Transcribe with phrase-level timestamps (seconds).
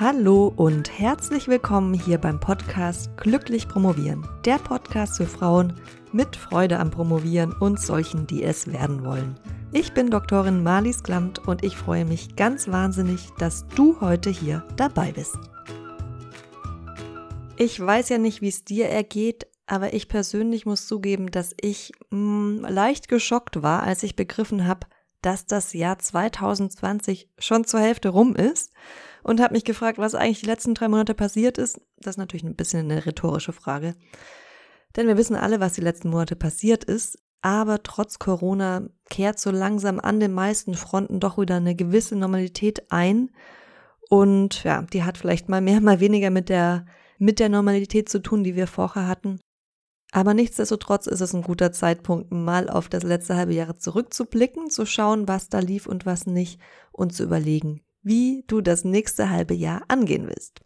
[0.00, 4.24] Hallo und herzlich willkommen hier beim Podcast Glücklich Promovieren.
[4.44, 5.72] Der Podcast für Frauen
[6.12, 9.40] mit Freude am Promovieren und solchen, die es werden wollen.
[9.72, 14.64] Ich bin Doktorin Marlies Klamt und ich freue mich ganz wahnsinnig, dass du heute hier
[14.76, 15.36] dabei bist.
[17.56, 21.90] Ich weiß ja nicht, wie es dir ergeht, aber ich persönlich muss zugeben, dass ich
[22.10, 24.86] mh, mm, leicht geschockt war, als ich begriffen habe,
[25.22, 28.72] dass das Jahr 2020 schon zur Hälfte rum ist
[29.22, 31.80] und habe mich gefragt, was eigentlich die letzten drei Monate passiert ist.
[31.98, 33.94] Das ist natürlich ein bisschen eine rhetorische Frage.
[34.96, 37.18] Denn wir wissen alle, was die letzten Monate passiert ist.
[37.40, 42.90] Aber trotz Corona kehrt so langsam an den meisten Fronten doch wieder eine gewisse Normalität
[42.90, 43.30] ein.
[44.08, 46.86] Und ja, die hat vielleicht mal mehr, mal weniger mit der,
[47.18, 49.40] mit der Normalität zu tun, die wir vorher hatten.
[50.12, 54.86] Aber nichtsdestotrotz ist es ein guter Zeitpunkt, mal auf das letzte halbe Jahr zurückzublicken, zu
[54.86, 56.60] schauen, was da lief und was nicht
[56.92, 60.62] und zu überlegen, wie du das nächste halbe Jahr angehen willst.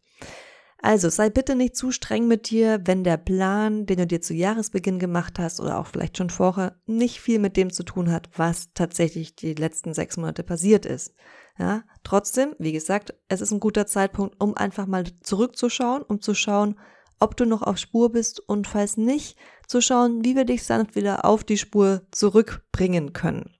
[0.85, 4.35] Also sei bitte nicht zu streng mit dir, wenn der Plan, den du dir zu
[4.35, 8.29] Jahresbeginn gemacht hast oder auch vielleicht schon vorher, nicht viel mit dem zu tun hat,
[8.37, 11.15] was tatsächlich die letzten sechs Monate passiert ist.
[11.57, 16.35] Ja, trotzdem, wie gesagt, es ist ein guter Zeitpunkt, um einfach mal zurückzuschauen, um zu
[16.35, 16.77] schauen,
[17.23, 20.97] ob du noch auf Spur bist und falls nicht, zu schauen, wie wir dich sanft
[20.97, 23.55] wieder auf die Spur zurückbringen können.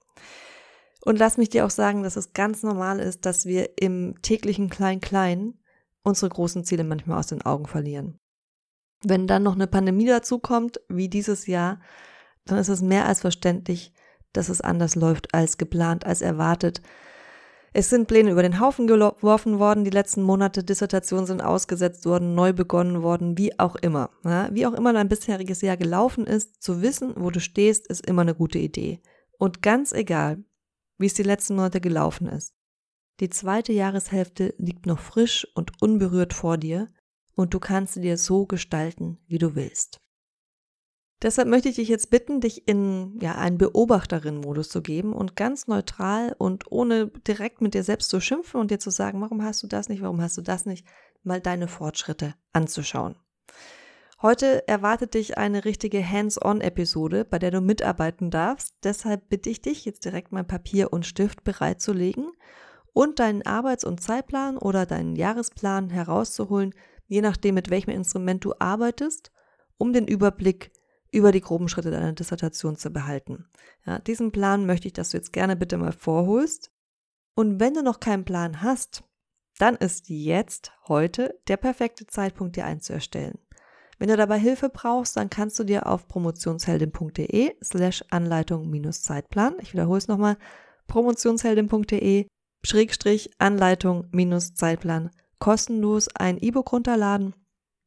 [1.05, 4.69] Und lass mich dir auch sagen, dass es ganz normal ist, dass wir im täglichen
[4.69, 5.55] Klein-Klein
[6.03, 8.19] unsere großen Ziele manchmal aus den Augen verlieren.
[9.05, 11.81] Wenn dann noch eine Pandemie dazukommt, wie dieses Jahr,
[12.45, 13.93] dann ist es mehr als verständlich,
[14.33, 16.83] dass es anders läuft als geplant, als erwartet.
[17.75, 22.35] Es sind Pläne über den Haufen geworfen worden, die letzten Monate Dissertationen sind ausgesetzt worden,
[22.35, 24.11] neu begonnen worden, wie auch immer.
[24.25, 28.07] Ja, wie auch immer dein bisheriges Jahr gelaufen ist, zu wissen, wo du stehst, ist
[28.07, 29.01] immer eine gute Idee.
[29.39, 30.45] Und ganz egal,
[30.99, 32.55] wie es die letzten Monate gelaufen ist.
[33.21, 36.89] Die zweite Jahreshälfte liegt noch frisch und unberührt vor dir
[37.35, 40.02] und du kannst sie dir so gestalten, wie du willst.
[41.23, 45.69] Deshalb möchte ich dich jetzt bitten, dich in ja, einen Beobachterin-Modus zu geben und ganz
[45.69, 49.63] neutral und ohne direkt mit dir selbst zu schimpfen und dir zu sagen, warum hast
[49.63, 50.85] du das nicht, warum hast du das nicht,
[51.23, 53.15] mal deine Fortschritte anzuschauen.
[54.21, 58.75] Heute erwartet dich eine richtige Hands-on-Episode, bei der du mitarbeiten darfst.
[58.83, 62.31] Deshalb bitte ich dich, jetzt direkt mal Papier und Stift bereitzulegen
[62.93, 66.75] und deinen Arbeits- und Zeitplan oder deinen Jahresplan herauszuholen,
[67.07, 69.33] je nachdem, mit welchem Instrument du arbeitest,
[69.79, 70.73] um den Überblick
[71.13, 73.47] über die groben Schritte deiner Dissertation zu behalten.
[73.87, 76.73] Ja, diesen Plan möchte ich, dass du jetzt gerne bitte mal vorholst.
[77.35, 79.05] Und wenn du noch keinen Plan hast,
[79.59, 83.39] dann ist jetzt heute der perfekte Zeitpunkt, dir einen zu erstellen.
[83.99, 89.55] Wenn du dabei Hilfe brauchst, dann kannst du dir auf promotionsheldin.de slash Anleitung minus Zeitplan,
[89.61, 90.37] ich wiederhole es nochmal,
[90.89, 92.27] promotionsheldin.de
[92.65, 97.35] Schrägstrich Anleitung minus Zeitplan kostenlos ein E-Book runterladen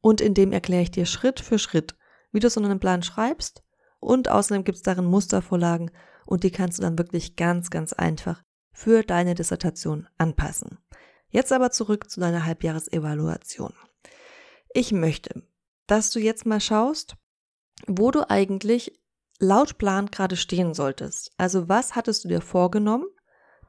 [0.02, 1.96] und in dem erkläre ich dir Schritt für Schritt,
[2.36, 3.64] wie du so einen Plan schreibst
[4.00, 5.90] und außerdem gibt es darin Mustervorlagen
[6.26, 10.78] und die kannst du dann wirklich ganz, ganz einfach für deine Dissertation anpassen.
[11.30, 13.74] Jetzt aber zurück zu deiner Halbjahresevaluation.
[14.74, 15.44] Ich möchte,
[15.88, 17.16] dass du jetzt mal schaust,
[17.88, 19.00] wo du eigentlich
[19.40, 21.32] laut Plan gerade stehen solltest.
[21.38, 23.08] Also was hattest du dir vorgenommen,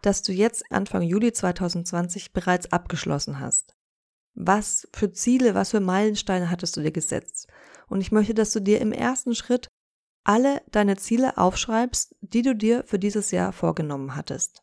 [0.03, 3.77] dass du jetzt Anfang Juli 2020 bereits abgeschlossen hast?
[4.37, 7.49] Was für Ziele, was für Meilensteine hattest du dir gesetzt?
[7.89, 9.69] Und ich möchte, dass du dir im ersten Schritt
[10.25, 14.63] alle deine Ziele aufschreibst, die du dir für dieses Jahr vorgenommen hattest.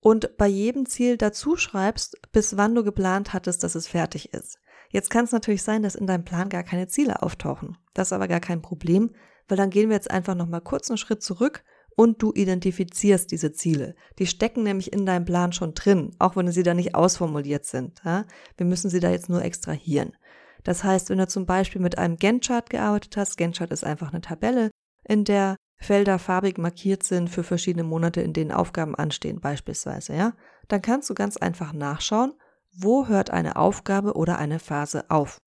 [0.00, 4.58] Und bei jedem Ziel dazu schreibst, bis wann du geplant hattest, dass es fertig ist.
[4.88, 7.78] Jetzt kann es natürlich sein, dass in deinem Plan gar keine Ziele auftauchen.
[7.94, 9.14] Das ist aber gar kein Problem,
[9.46, 11.62] weil dann gehen wir jetzt einfach nochmal kurz einen Schritt zurück
[11.96, 13.94] und du identifizierst diese Ziele.
[14.18, 18.00] Die stecken nämlich in deinem Plan schon drin, auch wenn sie da nicht ausformuliert sind.
[18.04, 18.24] Ja?
[18.56, 20.16] Wir müssen sie da jetzt nur extrahieren.
[20.64, 24.20] Das heißt, wenn du zum Beispiel mit einem Gantt-Chart gearbeitet hast, Gantt-Chart ist einfach eine
[24.20, 24.70] Tabelle,
[25.04, 30.34] in der Felder farbig markiert sind für verschiedene Monate, in denen Aufgaben anstehen, beispielsweise, ja,
[30.68, 32.34] dann kannst du ganz einfach nachschauen,
[32.72, 35.38] wo hört eine Aufgabe oder eine Phase auf.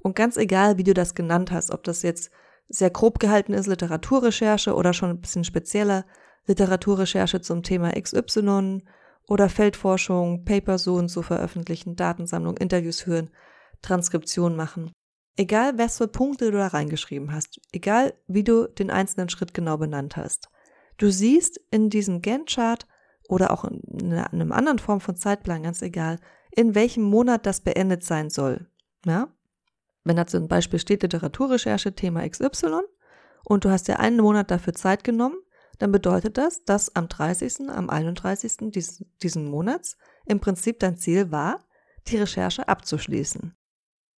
[0.00, 2.30] Und ganz egal, wie du das genannt hast, ob das jetzt
[2.68, 6.04] sehr grob gehalten ist, Literaturrecherche oder schon ein bisschen spezieller
[6.46, 8.82] Literaturrecherche zum Thema XY
[9.28, 13.30] oder Feldforschung, Paper so und so veröffentlichen, Datensammlung, Interviews führen,
[13.82, 14.92] Transkription machen.
[15.36, 19.78] Egal, was für Punkte du da reingeschrieben hast, egal, wie du den einzelnen Schritt genau
[19.78, 20.48] benannt hast.
[20.98, 22.86] Du siehst in diesem Gantt-Chart
[23.28, 26.18] oder auch in einer anderen Form von Zeitplan, ganz egal,
[26.50, 28.68] in welchem Monat das beendet sein soll.
[29.06, 29.28] Ja?
[30.04, 32.80] Wenn da zum Beispiel steht Literaturrecherche Thema XY
[33.44, 35.36] und du hast ja einen Monat dafür Zeit genommen,
[35.78, 38.70] dann bedeutet das, dass am 30., am 31.
[38.72, 39.96] Dies, diesen Monats
[40.26, 41.64] im Prinzip dein Ziel war,
[42.08, 43.54] die Recherche abzuschließen.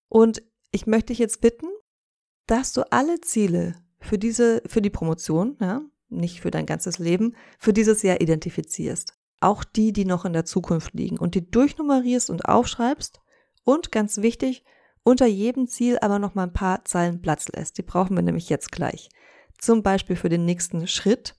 [0.08, 0.42] Und
[0.72, 1.66] ich möchte dich jetzt bitten,
[2.46, 7.34] dass du alle Ziele für diese, für die Promotion, ja, nicht für dein ganzes Leben,
[7.58, 9.14] für dieses Jahr identifizierst.
[9.40, 13.20] Auch die, die noch in der Zukunft liegen und die durchnummerierst und aufschreibst
[13.64, 14.64] und ganz wichtig,
[15.04, 17.78] unter jedem Ziel aber noch mal ein paar Zeilen Platz lässt.
[17.78, 19.10] Die brauchen wir nämlich jetzt gleich.
[19.58, 21.36] Zum Beispiel für den nächsten Schritt,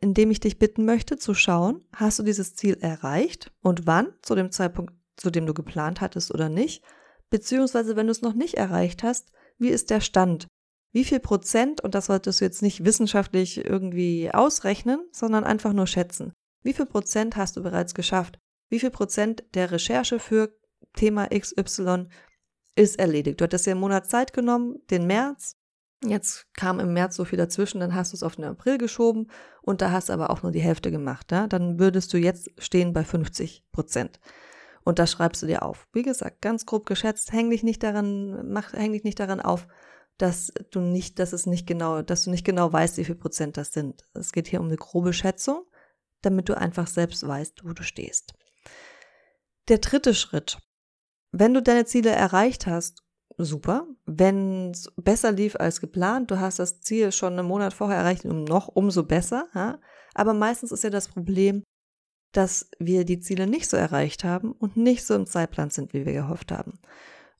[0.00, 4.12] in dem ich dich bitten möchte zu schauen, hast du dieses Ziel erreicht und wann,
[4.22, 6.82] zu dem Zeitpunkt, zu dem du geplant hattest oder nicht,
[7.30, 10.46] beziehungsweise wenn du es noch nicht erreicht hast, wie ist der Stand?
[10.92, 15.86] Wie viel Prozent, und das solltest du jetzt nicht wissenschaftlich irgendwie ausrechnen, sondern einfach nur
[15.86, 16.32] schätzen.
[16.62, 18.38] Wie viel Prozent hast du bereits geschafft?
[18.70, 20.54] Wie viel Prozent der Recherche für
[20.94, 22.06] Thema XY
[22.78, 23.40] ist erledigt?
[23.40, 25.56] Du hattest ja einen Monat Zeit genommen, den März.
[26.04, 29.30] Jetzt kam im März so viel dazwischen, dann hast du es auf den April geschoben
[29.62, 31.32] und da hast aber auch nur die Hälfte gemacht.
[31.32, 31.48] Ja?
[31.48, 34.20] Dann würdest du jetzt stehen bei 50 Prozent.
[34.84, 35.88] Und das schreibst du dir auf.
[35.92, 39.66] Wie gesagt, ganz grob geschätzt, häng dich nicht daran, mach, häng dich nicht daran auf,
[40.18, 43.56] dass du nicht, dass es nicht genau, dass du nicht genau weißt, wie viel Prozent
[43.56, 44.04] das sind.
[44.14, 45.64] Es geht hier um eine grobe Schätzung,
[46.22, 48.34] damit du einfach selbst weißt, wo du stehst.
[49.68, 50.58] Der dritte Schritt.
[51.30, 53.02] Wenn du deine Ziele erreicht hast,
[53.36, 53.86] super.
[54.06, 58.24] Wenn es besser lief als geplant, du hast das Ziel schon einen Monat vorher erreicht,
[58.24, 59.48] noch umso besser.
[59.54, 59.78] Ja?
[60.14, 61.62] Aber meistens ist ja das Problem,
[62.32, 66.04] dass wir die Ziele nicht so erreicht haben und nicht so im Zeitplan sind, wie
[66.04, 66.78] wir gehofft haben.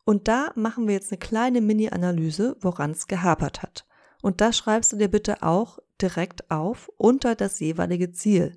[0.05, 3.87] Und da machen wir jetzt eine kleine Mini-Analyse, woran es gehapert hat.
[4.23, 8.55] Und das schreibst du dir bitte auch direkt auf unter das jeweilige Ziel.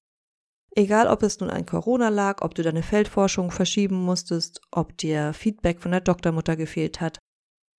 [0.73, 5.33] Egal, ob es nun an Corona lag, ob du deine Feldforschung verschieben musstest, ob dir
[5.33, 7.19] Feedback von der Doktormutter gefehlt hat,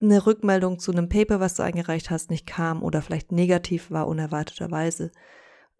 [0.02, 4.08] eine Rückmeldung zu einem Paper, was du eingereicht hast, nicht kam oder vielleicht negativ war
[4.08, 5.10] unerwarteterweise,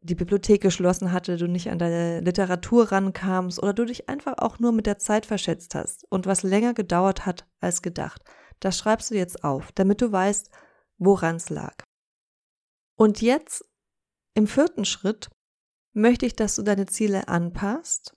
[0.00, 4.58] die Bibliothek geschlossen hatte, du nicht an deine Literatur rankamst oder du dich einfach auch
[4.58, 8.22] nur mit der Zeit verschätzt hast und was länger gedauert hat als gedacht.
[8.60, 10.50] Das schreibst du jetzt auf, damit du weißt,
[10.98, 11.74] woran es lag.
[12.96, 13.64] Und jetzt
[14.34, 15.30] im vierten Schritt
[15.92, 18.16] möchte ich, dass du deine Ziele anpasst.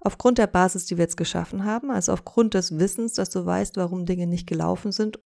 [0.00, 3.76] Aufgrund der Basis, die wir jetzt geschaffen haben, also aufgrund des Wissens, dass du weißt,
[3.76, 5.18] warum Dinge nicht gelaufen sind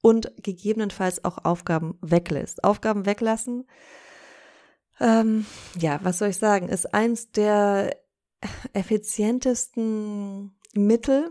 [0.00, 2.64] und gegebenenfalls auch Aufgaben weglässt.
[2.64, 3.66] Aufgaben weglassen
[5.00, 5.46] ähm,
[5.78, 7.96] ja, was soll ich sagen, ist eins der
[8.74, 11.30] effizientesten Mittel,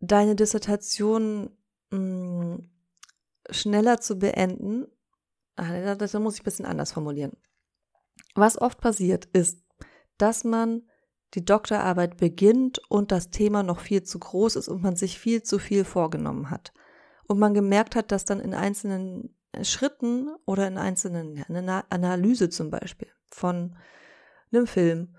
[0.00, 1.50] deine Dissertation
[1.90, 2.70] mh, hm,
[3.50, 4.86] schneller zu beenden.
[5.56, 7.32] Ah, das muss ich ein bisschen anders formulieren.
[8.34, 9.62] Was oft passiert ist,
[10.18, 10.82] dass man
[11.34, 15.42] die Doktorarbeit beginnt und das Thema noch viel zu groß ist und man sich viel
[15.42, 16.72] zu viel vorgenommen hat.
[17.26, 22.48] Und man gemerkt hat, dass dann in einzelnen Schritten oder in einzelnen, ja, eine Analyse
[22.50, 23.76] zum Beispiel von
[24.52, 25.16] einem Film,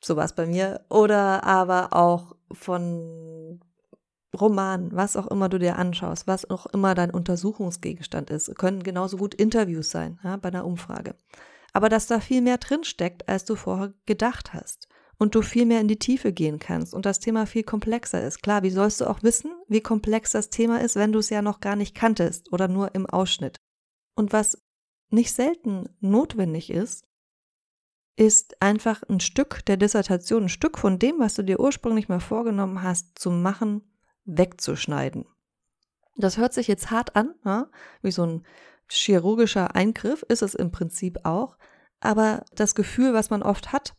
[0.00, 3.60] sowas bei mir, oder aber auch von
[4.38, 9.18] Romanen, was auch immer du dir anschaust, was auch immer dein Untersuchungsgegenstand ist, können genauso
[9.18, 11.14] gut Interviews sein, ja, bei einer Umfrage.
[11.72, 14.88] Aber dass da viel mehr drinsteckt, als du vorher gedacht hast
[15.18, 18.42] und du viel mehr in die Tiefe gehen kannst und das Thema viel komplexer ist.
[18.42, 21.42] Klar, wie sollst du auch wissen, wie komplex das Thema ist, wenn du es ja
[21.42, 23.56] noch gar nicht kanntest oder nur im Ausschnitt?
[24.14, 24.62] Und was
[25.10, 27.06] nicht selten notwendig ist,
[28.16, 32.20] ist einfach ein Stück der Dissertation, ein Stück von dem, was du dir ursprünglich mal
[32.20, 33.82] vorgenommen hast, zu machen,
[34.24, 35.26] wegzuschneiden.
[36.16, 37.34] Das hört sich jetzt hart an,
[38.02, 38.46] wie so ein
[38.94, 41.56] chirurgischer Eingriff ist es im Prinzip auch,
[42.00, 43.94] aber das Gefühl, was man oft hat,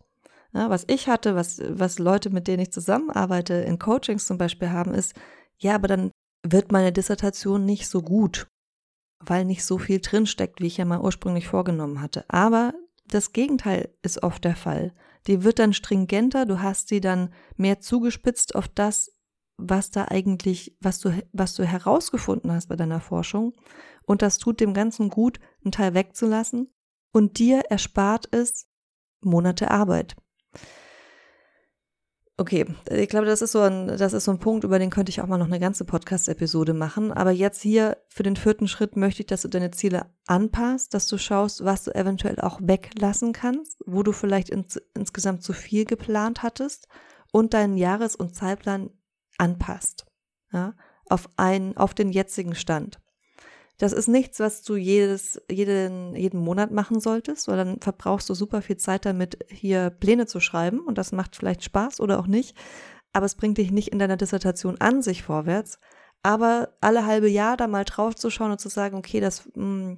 [0.53, 4.69] ja, was ich hatte, was, was Leute, mit denen ich zusammenarbeite, in Coachings zum Beispiel
[4.69, 5.15] haben, ist,
[5.57, 6.11] ja, aber dann
[6.45, 8.47] wird meine Dissertation nicht so gut,
[9.19, 12.25] weil nicht so viel drinsteckt, wie ich ja mal ursprünglich vorgenommen hatte.
[12.27, 12.73] Aber
[13.07, 14.93] das Gegenteil ist oft der Fall.
[15.27, 19.11] Die wird dann stringenter, du hast sie dann mehr zugespitzt auf das,
[19.57, 23.53] was da eigentlich, was du, was du herausgefunden hast bei deiner Forschung.
[24.05, 26.73] Und das tut dem Ganzen gut, einen Teil wegzulassen.
[27.11, 28.67] Und dir erspart es
[29.21, 30.15] Monate Arbeit.
[32.35, 35.11] Okay, ich glaube, das ist so ein, das ist so ein Punkt, über den könnte
[35.11, 37.11] ich auch mal noch eine ganze Podcast-Episode machen.
[37.11, 41.05] Aber jetzt hier für den vierten Schritt möchte ich, dass du deine Ziele anpasst, dass
[41.05, 45.85] du schaust, was du eventuell auch weglassen kannst, wo du vielleicht ins, insgesamt zu viel
[45.85, 46.87] geplant hattest
[47.31, 48.89] und deinen Jahres- und Zeitplan
[49.37, 50.07] anpasst.
[50.51, 50.73] Ja,
[51.09, 52.99] auf einen, auf den jetzigen Stand.
[53.77, 58.33] Das ist nichts, was du jedes, jeden, jeden Monat machen solltest, weil dann verbrauchst du
[58.33, 62.27] super viel Zeit damit, hier Pläne zu schreiben und das macht vielleicht Spaß oder auch
[62.27, 62.55] nicht,
[63.13, 65.79] aber es bringt dich nicht in deiner Dissertation an sich vorwärts.
[66.23, 69.55] Aber alle halbe Jahr da mal drauf zu schauen und zu sagen, okay, das mh,
[69.55, 69.97] hm,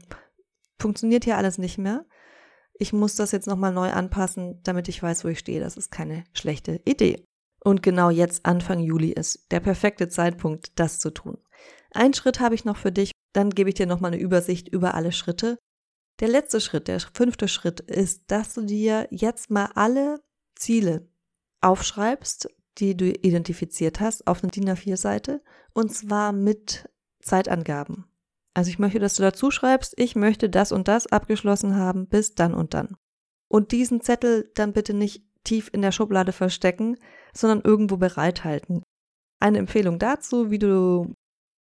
[0.80, 2.06] funktioniert hier alles nicht mehr.
[2.78, 5.62] Ich muss das jetzt nochmal neu anpassen, damit ich weiß, wo ich stehe.
[5.62, 7.24] Das ist keine schlechte Idee.
[7.64, 11.38] Und genau jetzt, Anfang Juli, ist der perfekte Zeitpunkt, das zu tun.
[11.92, 14.96] Ein Schritt habe ich noch für dich, dann gebe ich dir nochmal eine Übersicht über
[14.96, 15.58] alle Schritte.
[16.20, 20.22] Der letzte Schritt, der fünfte Schritt ist, dass du dir jetzt mal alle
[20.56, 21.10] Ziele
[21.62, 25.42] aufschreibst, die du identifiziert hast, auf eine DIN A4-Seite
[25.74, 26.90] und zwar mit
[27.22, 28.06] Zeitangaben.
[28.54, 32.36] Also ich möchte, dass du dazu schreibst, ich möchte das und das abgeschlossen haben bis
[32.36, 32.96] dann und dann.
[33.50, 36.98] Und diesen Zettel dann bitte nicht tief in der Schublade verstecken,
[37.34, 38.82] sondern irgendwo bereithalten.
[39.40, 41.14] Eine Empfehlung dazu, wie du,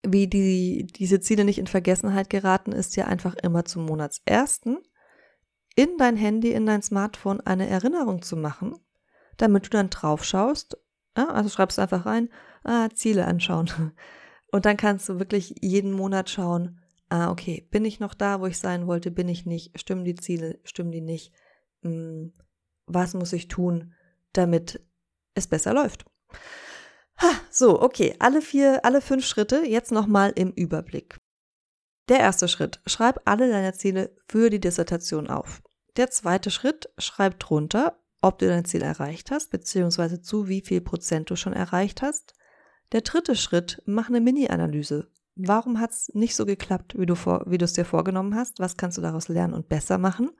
[0.06, 4.78] wie die, diese Ziele nicht in Vergessenheit geraten, ist ja einfach immer zum Monatsersten
[5.76, 8.76] in dein Handy, in dein Smartphone eine Erinnerung zu machen,
[9.36, 10.78] damit du dann drauf schaust.
[11.16, 12.28] Ja, also schreibst einfach rein,
[12.64, 13.70] ah, Ziele anschauen.
[14.52, 18.46] Und dann kannst du wirklich jeden Monat schauen, ah, okay, bin ich noch da, wo
[18.46, 21.32] ich sein wollte, bin ich nicht, stimmen die Ziele, stimmen die nicht,
[21.82, 22.32] hm,
[22.86, 23.94] was muss ich tun,
[24.32, 24.80] damit
[25.34, 26.04] es besser läuft.
[27.18, 31.18] Ha, so, okay, alle vier, alle fünf Schritte jetzt nochmal im Überblick.
[32.08, 35.62] Der erste Schritt, schreib alle deine Ziele für die Dissertation auf.
[35.96, 40.80] Der zweite Schritt, schreib drunter, ob du dein Ziel erreicht hast, beziehungsweise zu wie viel
[40.80, 42.34] Prozent du schon erreicht hast.
[42.92, 45.08] Der dritte Schritt, mach eine Mini-Analyse.
[45.36, 48.60] Warum hat es nicht so geklappt, wie du, es dir vorgenommen hast?
[48.60, 50.30] Was kannst du daraus lernen und besser machen?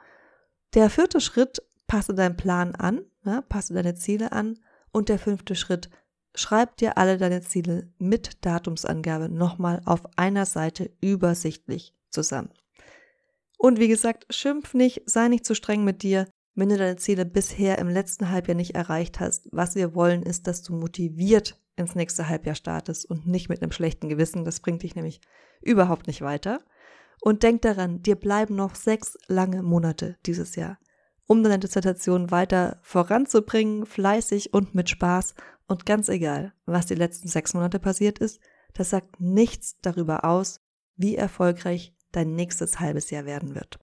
[0.75, 4.59] Der vierte Schritt, passe deinen Plan an, ja, passe deine Ziele an.
[4.93, 5.91] Und der fünfte Schritt,
[6.35, 12.51] schreib dir alle deine Ziele mit Datumsangabe nochmal auf einer Seite übersichtlich zusammen.
[13.59, 17.25] Und wie gesagt, schimpf nicht, sei nicht zu streng mit dir, wenn du deine Ziele
[17.25, 19.49] bisher im letzten Halbjahr nicht erreicht hast.
[19.53, 23.73] Was wir wollen, ist, dass du motiviert ins nächste Halbjahr startest und nicht mit einem
[23.73, 24.45] schlechten Gewissen.
[24.45, 25.21] Das bringt dich nämlich
[25.61, 26.61] überhaupt nicht weiter.
[27.21, 30.79] Und denk daran, dir bleiben noch sechs lange Monate dieses Jahr,
[31.27, 35.35] um deine Dissertation weiter voranzubringen, fleißig und mit Spaß.
[35.67, 38.41] Und ganz egal, was die letzten sechs Monate passiert ist,
[38.75, 40.61] das sagt nichts darüber aus,
[40.97, 43.79] wie erfolgreich dein nächstes halbes Jahr werden wird.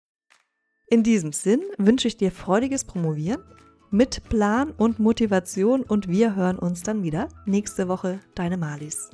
[0.87, 3.41] In diesem Sinn wünsche ich dir freudiges Promovieren
[3.91, 8.19] mit Plan und Motivation und wir hören uns dann wieder nächste Woche.
[8.35, 9.09] Deine Malis.